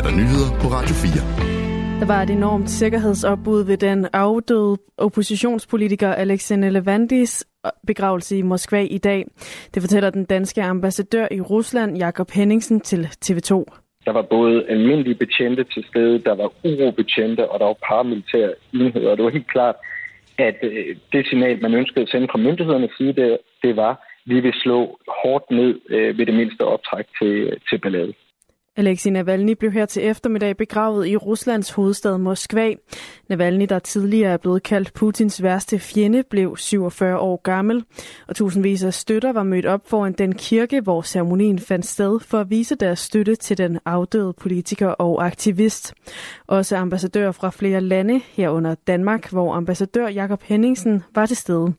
er 0.00 0.04
der 0.04 0.16
nyheder 0.22 0.50
på 0.62 0.66
Radio 0.76 0.94
4. 0.94 2.00
Der 2.00 2.06
var 2.06 2.22
et 2.22 2.30
enormt 2.30 2.70
sikkerhedsopbud 2.70 3.64
ved 3.64 3.76
den 3.76 4.06
afdøde 4.12 4.76
oppositionspolitiker 4.96 6.12
Alexei 6.14 6.56
Levandis 6.56 7.46
begravelse 7.86 8.38
i 8.38 8.42
Moskva 8.42 8.80
i 8.80 8.98
dag. 8.98 9.24
Det 9.74 9.82
fortæller 9.82 10.10
den 10.10 10.24
danske 10.24 10.62
ambassadør 10.62 11.26
i 11.30 11.40
Rusland, 11.40 11.96
Jakob 11.98 12.30
Henningsen, 12.30 12.80
til 12.80 13.08
TV2. 13.24 13.52
Der 14.04 14.12
var 14.12 14.22
både 14.22 14.64
almindelige 14.68 15.14
betjente 15.14 15.64
til 15.64 15.84
stede, 15.90 16.18
der 16.18 16.34
var 16.34 16.52
urobetjente, 16.64 17.50
og 17.50 17.60
der 17.60 17.66
var 17.66 17.76
paramilitære 17.88 18.52
enheder. 18.74 19.10
Og 19.10 19.16
det 19.16 19.24
var 19.24 19.30
helt 19.30 19.52
klart, 19.52 19.74
at 20.38 20.56
øh, 20.62 20.96
det 21.12 21.26
signal, 21.26 21.62
man 21.62 21.74
ønskede 21.74 22.02
at 22.02 22.08
sende 22.08 22.28
fra 22.30 22.38
myndighedernes 22.38 22.90
side, 22.98 23.12
det, 23.12 23.38
det 23.62 23.76
var, 23.76 23.90
at 23.90 23.96
vi 24.26 24.40
vil 24.40 24.52
slå 24.54 24.98
hårdt 25.22 25.50
ned 25.50 25.80
øh, 25.90 26.18
ved 26.18 26.26
det 26.26 26.34
mindste 26.34 26.62
optræk 26.62 27.06
til, 27.18 27.58
til 27.68 27.78
ballade. 27.78 28.12
Alexei 28.80 29.10
Navalny 29.10 29.52
blev 29.52 29.72
her 29.72 29.86
til 29.86 30.06
eftermiddag 30.06 30.56
begravet 30.56 31.06
i 31.06 31.16
Ruslands 31.16 31.70
hovedstad 31.70 32.18
Moskva. 32.18 32.74
Navalny, 33.28 33.66
der 33.68 33.78
tidligere 33.78 34.32
er 34.32 34.36
blevet 34.36 34.62
kaldt 34.62 34.92
Putins 34.94 35.42
værste 35.42 35.78
fjende, 35.78 36.22
blev 36.30 36.56
47 36.56 37.18
år 37.18 37.40
gammel, 37.42 37.84
og 38.28 38.36
tusindvis 38.36 38.84
af 38.84 38.94
støtter 38.94 39.32
var 39.32 39.42
mødt 39.42 39.66
op 39.66 39.80
foran 39.86 40.12
den 40.12 40.34
kirke, 40.34 40.80
hvor 40.80 41.02
ceremonien 41.02 41.58
fandt 41.58 41.86
sted 41.86 42.20
for 42.20 42.40
at 42.40 42.50
vise 42.50 42.74
deres 42.74 42.98
støtte 42.98 43.36
til 43.36 43.58
den 43.58 43.78
afdøde 43.84 44.32
politiker 44.32 44.88
og 44.88 45.26
aktivist. 45.26 45.94
Også 46.46 46.76
ambassadører 46.76 47.32
fra 47.32 47.50
flere 47.50 47.80
lande, 47.80 48.20
herunder 48.32 48.74
Danmark, 48.74 49.30
hvor 49.30 49.54
ambassadør 49.54 50.08
Jakob 50.08 50.42
Henningsen 50.42 51.02
var 51.14 51.26
til 51.26 51.36
stede. 51.36 51.72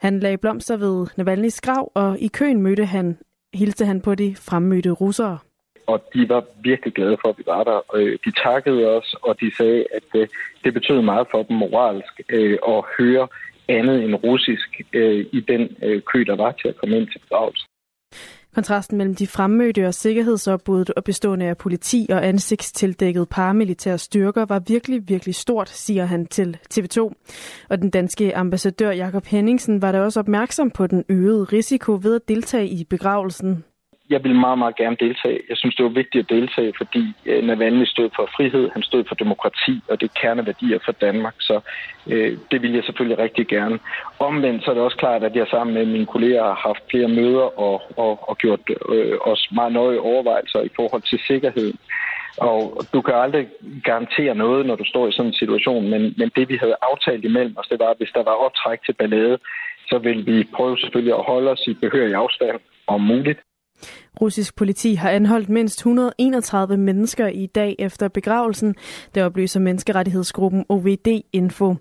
Han 0.00 0.20
lagde 0.20 0.38
blomster 0.38 0.76
ved 0.76 1.06
Navalnys 1.16 1.60
grav, 1.60 1.92
og 1.94 2.18
i 2.20 2.28
køen 2.28 2.62
mødte 2.62 2.84
han, 2.84 3.18
hilste 3.54 3.86
han 3.86 4.00
på 4.00 4.14
de 4.14 4.36
fremmødte 4.36 4.90
russere 4.90 5.38
og 5.86 6.04
de 6.14 6.28
var 6.28 6.44
virkelig 6.62 6.94
glade 6.94 7.16
for, 7.20 7.28
at 7.28 7.38
vi 7.38 7.42
var 7.46 7.64
der. 7.64 7.80
Øh, 7.94 8.18
de 8.24 8.30
takkede 8.44 8.86
os, 8.96 9.14
og 9.22 9.40
de 9.40 9.56
sagde, 9.56 9.84
at 9.94 10.20
øh, 10.20 10.28
det 10.64 10.74
betød 10.74 11.02
meget 11.02 11.26
for 11.30 11.42
dem 11.42 11.56
moralsk 11.56 12.20
øh, 12.28 12.58
at 12.68 12.84
høre 12.98 13.28
andet 13.68 14.04
end 14.04 14.14
russisk 14.14 14.80
øh, 14.92 15.26
i 15.32 15.40
den 15.40 15.76
øh, 15.82 16.02
kø, 16.12 16.24
der 16.26 16.36
var 16.36 16.52
til 16.52 16.68
at 16.68 16.76
komme 16.76 16.96
ind 16.96 17.08
til 17.08 17.18
begravelsen. 17.18 17.68
Kontrasten 18.54 18.98
mellem 18.98 19.14
de 19.14 19.26
fremmødte 19.26 19.86
og 19.86 19.94
sikkerhedsopbuddet 19.94 20.90
og 20.90 21.04
bestående 21.04 21.46
af 21.46 21.56
politi 21.56 22.06
og 22.10 22.26
ansigtstildækket 22.26 23.28
paramilitære 23.28 23.98
styrker 23.98 24.44
var 24.44 24.62
virkelig, 24.68 25.08
virkelig 25.08 25.34
stort, 25.34 25.68
siger 25.68 26.04
han 26.04 26.26
til 26.26 26.56
TV2. 26.74 26.98
Og 27.70 27.78
den 27.78 27.90
danske 27.90 28.36
ambassadør 28.36 28.90
Jakob 28.90 29.24
Henningsen 29.26 29.82
var 29.82 29.92
da 29.92 30.00
også 30.00 30.20
opmærksom 30.20 30.70
på 30.70 30.86
den 30.86 31.04
øgede 31.08 31.44
risiko 31.44 31.98
ved 32.02 32.14
at 32.14 32.28
deltage 32.28 32.68
i 32.68 32.84
begravelsen 32.84 33.64
jeg 34.14 34.24
ville 34.24 34.44
meget, 34.46 34.58
meget 34.58 34.76
gerne 34.82 34.96
deltage. 35.06 35.38
Jeg 35.50 35.56
synes, 35.56 35.74
det 35.76 35.84
var 35.84 36.00
vigtigt 36.00 36.22
at 36.24 36.30
deltage, 36.36 36.72
fordi 36.80 37.04
øh, 37.26 37.40
Navalny 37.46 37.84
stod 37.94 38.08
for 38.16 38.26
frihed, 38.36 38.64
han 38.74 38.82
stod 38.82 39.02
for 39.08 39.14
demokrati, 39.14 39.74
og 39.90 39.94
det 40.00 40.06
er 40.08 40.20
kerneværdier 40.20 40.78
for 40.84 40.92
Danmark, 40.92 41.36
så 41.48 41.56
øh, 42.12 42.32
det 42.50 42.62
vil 42.62 42.72
jeg 42.74 42.84
selvfølgelig 42.84 43.18
rigtig 43.18 43.46
gerne. 43.46 43.78
Omvendt 44.18 44.64
så 44.64 44.70
er 44.70 44.74
det 44.74 44.82
også 44.82 44.96
klart, 44.96 45.22
at 45.24 45.36
jeg 45.36 45.46
sammen 45.50 45.74
med 45.74 45.86
mine 45.86 46.06
kolleger 46.06 46.44
har 46.44 46.60
haft 46.68 46.82
flere 46.90 47.08
møder 47.08 47.46
og, 47.66 47.76
og, 47.96 48.28
og 48.28 48.38
gjort 48.38 48.60
øh, 48.94 49.16
os 49.20 49.48
meget 49.58 49.72
nøje 49.72 49.98
overvejelser 49.98 50.60
i 50.60 50.74
forhold 50.76 51.02
til 51.02 51.18
sikkerheden. 51.26 51.78
Og 52.38 52.60
du 52.92 53.00
kan 53.00 53.14
aldrig 53.14 53.48
garantere 53.84 54.34
noget, 54.34 54.66
når 54.66 54.76
du 54.76 54.84
står 54.84 55.08
i 55.08 55.12
sådan 55.12 55.30
en 55.30 55.40
situation, 55.42 55.90
men, 55.90 56.02
men 56.18 56.30
det 56.36 56.48
vi 56.48 56.56
havde 56.56 56.76
aftalt 56.90 57.24
imellem 57.24 57.54
os, 57.58 57.68
det 57.70 57.78
var, 57.78 57.90
at 57.90 57.98
hvis 57.98 58.14
der 58.14 58.22
var 58.22 58.44
optræk 58.46 58.78
til 58.86 58.92
ballade, 58.92 59.38
så 59.88 59.98
vil 59.98 60.26
vi 60.26 60.48
prøve 60.56 60.78
selvfølgelig 60.78 61.14
at 61.14 61.24
holde 61.24 61.50
os 61.50 61.62
i 61.66 61.74
behørig 61.74 62.14
afstand 62.14 62.60
om 62.86 63.00
muligt. 63.00 63.40
Russisk 64.20 64.56
politi 64.56 64.94
har 64.94 65.10
anholdt 65.10 65.48
mindst 65.48 65.78
131 65.78 66.76
mennesker 66.76 67.26
i 67.26 67.46
dag 67.46 67.76
efter 67.78 68.08
begravelsen, 68.08 68.74
det 69.14 69.22
oplyser 69.22 69.60
menneskerettighedsgruppen 69.60 70.64
OVD 70.68 71.22
Info. 71.32 71.74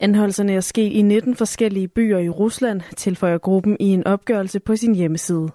Anholdelserne 0.00 0.52
er 0.52 0.60
sket 0.60 0.92
i 0.92 1.02
19 1.02 1.36
forskellige 1.36 1.88
byer 1.88 2.18
i 2.18 2.28
Rusland, 2.28 2.80
tilføjer 2.96 3.38
gruppen 3.38 3.76
i 3.80 3.84
en 3.84 4.06
opgørelse 4.06 4.60
på 4.60 4.76
sin 4.76 4.94
hjemmeside. 4.94 5.48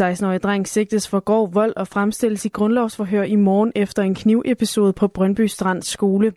16-årig 0.00 0.42
dreng 0.42 0.68
sigtes 0.68 1.08
for 1.08 1.20
grov 1.20 1.54
vold 1.54 1.72
og 1.76 1.88
fremstilles 1.88 2.44
i 2.44 2.48
grundlovsforhør 2.48 3.22
i 3.22 3.36
morgen 3.36 3.72
efter 3.74 4.02
en 4.02 4.14
knivepisode 4.14 4.92
på 4.92 5.08
Brøndby 5.08 5.46
Strands 5.46 5.86
skole. 5.86 6.32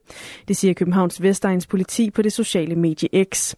Det 0.47 0.57
siger 0.57 0.73
Københavns 0.73 1.22
Vestegns 1.22 1.68
politi 1.68 2.09
på 2.09 2.22
det 2.22 2.34
sociale 2.34 2.75
medie 2.75 3.25
X. 3.34 3.56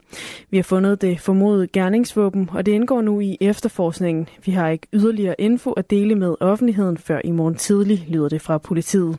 Vi 0.49 0.57
har 0.57 0.63
fundet 0.63 1.01
det 1.01 1.19
formodede 1.19 1.67
gerningsvåben, 1.67 2.49
og 2.53 2.65
det 2.65 2.71
indgår 2.71 3.01
nu 3.01 3.19
i 3.19 3.37
efterforskningen. 3.41 4.27
Vi 4.45 4.51
har 4.51 4.69
ikke 4.69 4.87
yderligere 4.93 5.35
info 5.39 5.71
at 5.71 5.89
dele 5.89 6.15
med 6.15 6.35
offentligheden 6.39 6.97
før 6.97 7.21
i 7.23 7.31
morgen 7.31 7.55
tidlig, 7.55 8.05
lyder 8.07 8.29
det 8.29 8.41
fra 8.41 8.57
politiet. 8.57 9.17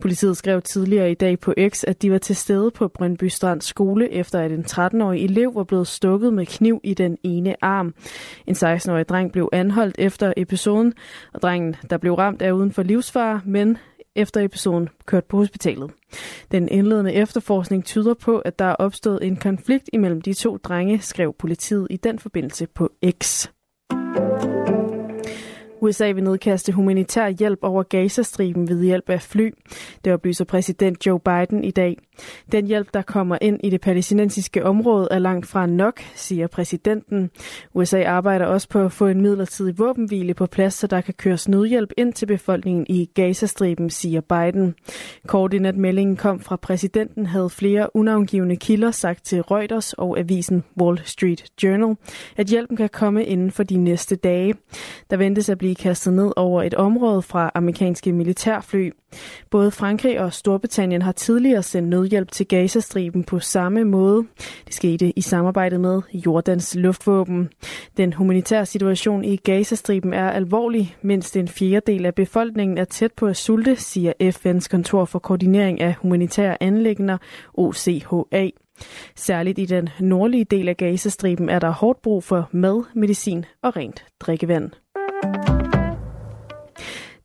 Politiet 0.00 0.36
skrev 0.36 0.62
tidligere 0.62 1.10
i 1.10 1.14
dag 1.14 1.40
på 1.40 1.54
X, 1.68 1.84
at 1.84 2.02
de 2.02 2.12
var 2.12 2.18
til 2.18 2.36
stede 2.36 2.70
på 2.70 2.88
Brøndby 2.88 3.24
Strands 3.24 3.64
skole, 3.64 4.12
efter 4.12 4.40
at 4.40 4.52
en 4.52 4.64
13-årig 4.70 5.24
elev 5.24 5.54
var 5.54 5.64
blevet 5.64 5.86
stukket 5.86 6.32
med 6.32 6.46
kniv 6.46 6.80
i 6.84 6.94
den 6.94 7.18
ene 7.22 7.64
arm. 7.64 7.94
En 8.46 8.54
16-årig 8.54 9.08
dreng 9.08 9.32
blev 9.32 9.48
anholdt 9.52 9.96
efter 10.10 10.32
episoden, 10.36 10.94
og 11.32 11.42
drengen, 11.42 11.76
der 11.90 11.98
blev 11.98 12.14
ramt, 12.14 12.42
er 12.42 12.52
uden 12.52 12.72
for 12.72 12.82
livsfare, 12.82 13.40
men 13.44 13.78
efter 14.14 14.40
episoden 14.40 14.88
kørt 15.06 15.24
på 15.24 15.36
hospitalet. 15.36 15.90
Den 16.50 16.68
indledende 16.68 17.12
efterforskning 17.12 17.84
tyder 17.84 18.14
på, 18.14 18.38
at 18.38 18.58
der 18.58 18.64
er 18.64 18.74
opstået 18.74 19.24
en 19.24 19.36
konflikt 19.36 19.90
imellem 19.92 20.20
de 20.20 20.34
to 20.34 20.56
drenge, 20.56 21.00
skrev 21.00 21.34
politiet 21.38 21.86
i 21.90 21.96
den 21.96 22.18
forbindelse 22.18 22.66
på 22.66 22.90
X. 23.22 23.48
USA 25.82 26.10
vil 26.12 26.24
nedkaste 26.24 26.72
humanitær 26.72 27.28
hjælp 27.28 27.58
over 27.62 27.82
Gazastriben 27.82 28.68
ved 28.68 28.84
hjælp 28.84 29.10
af 29.10 29.22
fly. 29.22 29.54
Det 30.04 30.12
oplyser 30.12 30.44
præsident 30.44 31.06
Joe 31.06 31.20
Biden 31.20 31.64
i 31.64 31.70
dag. 31.70 31.96
Den 32.52 32.66
hjælp, 32.66 32.94
der 32.94 33.02
kommer 33.02 33.38
ind 33.40 33.60
i 33.64 33.70
det 33.70 33.80
palæstinensiske 33.80 34.64
område, 34.64 35.08
er 35.10 35.18
langt 35.18 35.46
fra 35.46 35.66
nok, 35.66 36.00
siger 36.14 36.46
præsidenten. 36.46 37.30
USA 37.74 38.04
arbejder 38.04 38.46
også 38.46 38.68
på 38.68 38.80
at 38.80 38.92
få 38.92 39.06
en 39.06 39.20
midlertidig 39.20 39.78
våbenhvile 39.78 40.34
på 40.34 40.46
plads, 40.46 40.74
så 40.74 40.86
der 40.86 41.00
kan 41.00 41.14
køres 41.14 41.48
nødhjælp 41.48 41.92
ind 41.96 42.12
til 42.12 42.26
befolkningen 42.26 42.86
i 42.88 43.10
Gazastriben, 43.14 43.90
siger 43.90 44.20
Biden. 44.20 44.74
Kort 45.26 45.52
inden 45.52 45.66
at 45.66 45.76
meldingen 45.76 46.16
kom 46.16 46.40
fra 46.40 46.56
præsidenten, 46.56 47.26
havde 47.26 47.50
flere 47.50 47.96
unavngivende 47.96 48.56
kilder 48.56 48.90
sagt 48.90 49.24
til 49.24 49.42
Reuters 49.42 49.92
og 49.92 50.18
avisen 50.18 50.64
Wall 50.80 51.00
Street 51.04 51.44
Journal, 51.62 51.96
at 52.36 52.46
hjælpen 52.46 52.76
kan 52.76 52.88
komme 52.88 53.24
inden 53.24 53.50
for 53.50 53.62
de 53.62 53.76
næste 53.76 54.16
dage. 54.16 54.54
Der 55.10 55.16
ventes 55.16 55.48
at 55.48 55.58
blive 55.58 55.69
kastet 55.74 56.12
ned 56.12 56.32
over 56.36 56.62
et 56.62 56.74
område 56.74 57.22
fra 57.22 57.50
amerikanske 57.54 58.12
militærfly. 58.12 58.90
Både 59.50 59.70
Frankrig 59.70 60.20
og 60.20 60.32
Storbritannien 60.32 61.02
har 61.02 61.12
tidligere 61.12 61.62
sendt 61.62 61.88
nødhjælp 61.88 62.30
til 62.30 62.48
Gazastriben 62.48 63.24
på 63.24 63.38
samme 63.38 63.84
måde. 63.84 64.24
Det 64.66 64.74
skete 64.74 65.18
i 65.18 65.20
samarbejde 65.20 65.78
med 65.78 66.02
Jordans 66.14 66.74
luftvåben. 66.74 67.48
Den 67.96 68.12
humanitære 68.12 68.66
situation 68.66 69.24
i 69.24 69.36
Gazastriben 69.36 70.14
er 70.14 70.30
alvorlig. 70.30 70.96
Mindst 71.02 71.36
en 71.36 71.48
fjerdedel 71.48 72.06
af 72.06 72.14
befolkningen 72.14 72.78
er 72.78 72.84
tæt 72.84 73.12
på 73.12 73.26
at 73.26 73.36
sulte, 73.36 73.76
siger 73.76 74.12
FN's 74.22 74.68
kontor 74.70 75.04
for 75.04 75.18
koordinering 75.18 75.80
af 75.80 75.94
humanitære 75.94 76.62
anlægner, 76.62 77.18
OCHA. 77.54 78.50
Særligt 79.16 79.58
i 79.58 79.64
den 79.64 79.88
nordlige 80.00 80.44
del 80.44 80.68
af 80.68 80.76
Gazastriben 80.76 81.48
er 81.48 81.58
der 81.58 81.70
hårdt 81.70 82.02
brug 82.02 82.24
for 82.24 82.48
mad, 82.52 82.84
medicin 82.94 83.44
og 83.62 83.76
rent 83.76 84.04
drikkevand. 84.20 84.70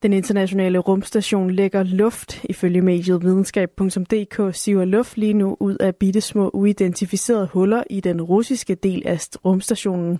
Den 0.05 0.13
internationale 0.13 0.79
rumstation 0.79 1.51
lægger 1.51 1.83
luft. 1.83 2.43
Ifølge 2.43 2.81
mediet 2.81 3.23
videnskab.dk 3.23 4.55
siver 4.55 4.85
luft 4.85 5.17
lige 5.17 5.33
nu 5.33 5.57
ud 5.59 5.77
af 5.79 5.95
bittesmå 5.95 6.49
uidentificerede 6.53 7.49
huller 7.53 7.83
i 7.89 7.99
den 7.99 8.21
russiske 8.21 8.75
del 8.75 9.01
af 9.05 9.27
rumstationen. 9.45 10.19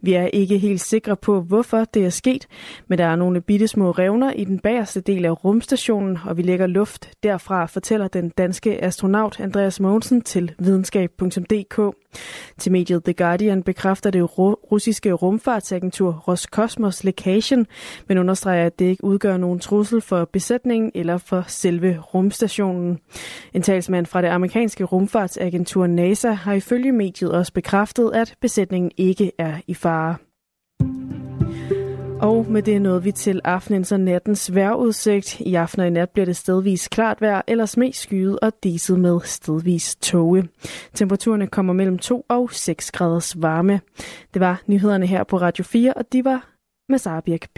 Vi 0.00 0.12
er 0.12 0.26
ikke 0.26 0.58
helt 0.58 0.80
sikre 0.80 1.16
på, 1.16 1.40
hvorfor 1.40 1.84
det 1.84 2.04
er 2.04 2.10
sket, 2.10 2.46
men 2.88 2.98
der 2.98 3.04
er 3.04 3.16
nogle 3.16 3.40
bittesmå 3.40 3.90
revner 3.90 4.32
i 4.32 4.44
den 4.44 4.58
bagerste 4.58 5.00
del 5.00 5.24
af 5.24 5.44
rumstationen, 5.44 6.18
og 6.24 6.36
vi 6.36 6.42
lægger 6.42 6.66
luft 6.66 7.10
derfra, 7.22 7.66
fortæller 7.66 8.08
den 8.08 8.28
danske 8.28 8.84
astronaut 8.84 9.40
Andreas 9.40 9.80
Mogensen 9.80 10.22
til 10.22 10.52
videnskab.dk. 10.58 12.01
Til 12.58 12.72
mediet 12.72 13.04
The 13.04 13.12
Guardian 13.12 13.62
bekræfter 13.62 14.10
det 14.10 14.38
russiske 14.38 15.12
rumfartsagentur 15.12 16.12
Roscosmos 16.28 17.04
lækagen, 17.04 17.66
men 18.08 18.18
understreger, 18.18 18.66
at 18.66 18.78
det 18.78 18.84
ikke 18.84 19.04
udgør 19.04 19.36
nogen 19.36 19.58
trussel 19.58 20.00
for 20.00 20.24
besætningen 20.32 20.92
eller 20.94 21.18
for 21.18 21.44
selve 21.46 21.98
rumstationen. 21.98 22.98
En 23.54 23.62
talsmand 23.62 24.06
fra 24.06 24.22
det 24.22 24.28
amerikanske 24.28 24.84
rumfartsagentur 24.84 25.86
NASA 25.86 26.30
har 26.30 26.52
ifølge 26.52 26.92
mediet 26.92 27.32
også 27.32 27.52
bekræftet, 27.52 28.10
at 28.14 28.34
besætningen 28.40 28.90
ikke 28.96 29.32
er 29.38 29.54
i 29.66 29.74
fare. 29.74 30.16
Og 32.22 32.46
med 32.50 32.62
det 32.62 32.82
nåede 32.82 33.02
vi 33.02 33.12
til 33.12 33.40
aftenens 33.44 33.92
og 33.92 34.00
nattens 34.00 34.54
vejrudsigt. 34.54 35.40
I 35.40 35.54
aften 35.54 35.80
og 35.80 35.86
i 35.86 35.90
nat 35.90 36.10
bliver 36.10 36.26
det 36.26 36.36
stedvis 36.36 36.88
klart 36.88 37.20
vejr, 37.20 37.42
ellers 37.46 37.76
mest 37.76 38.00
skyet 38.00 38.40
og 38.40 38.52
diset 38.62 39.00
med 39.00 39.20
stedvis 39.24 39.96
tåge. 39.96 40.48
Temperaturerne 40.94 41.46
kommer 41.46 41.72
mellem 41.72 41.98
2 41.98 42.26
og 42.28 42.50
6 42.52 42.90
graders 42.92 43.42
varme. 43.42 43.80
Det 44.34 44.40
var 44.40 44.62
nyhederne 44.66 45.06
her 45.06 45.24
på 45.24 45.36
Radio 45.36 45.64
4, 45.64 45.94
og 45.94 46.12
de 46.12 46.24
var 46.24 46.48
med 46.88 46.98
Sara 46.98 47.20
Birk 47.20 47.48